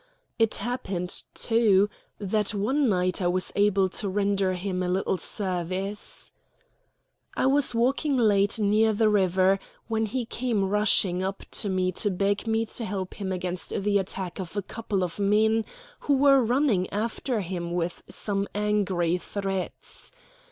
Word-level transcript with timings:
It 0.39 0.55
happened, 0.55 1.21
too, 1.35 1.87
that 2.17 2.55
one 2.55 2.89
night 2.89 3.21
I 3.21 3.27
was 3.27 3.51
able 3.55 3.87
to 3.89 4.09
render 4.09 4.53
him 4.53 4.81
a 4.81 4.89
little 4.89 5.17
service. 5.19 6.31
I 7.37 7.45
was 7.45 7.75
walking 7.75 8.17
late 8.17 8.57
near 8.57 8.93
the 8.93 9.09
river 9.09 9.59
when 9.87 10.07
he 10.07 10.25
came 10.25 10.67
rushing 10.67 11.21
up 11.21 11.43
to 11.51 11.69
me 11.69 11.91
to 12.01 12.09
beg 12.09 12.47
me 12.47 12.65
to 12.65 12.83
help 12.83 13.13
him 13.13 13.31
against 13.31 13.79
the 13.79 13.99
attack 13.99 14.39
of 14.39 14.57
a 14.57 14.63
couple 14.63 15.03
of 15.03 15.19
men 15.19 15.65
who 15.99 16.15
were 16.17 16.43
running 16.43 16.89
after 16.89 17.41
him 17.41 17.71
with 17.75 18.01
some 18.09 18.47
angry 18.55 19.19
threats. 19.19 20.11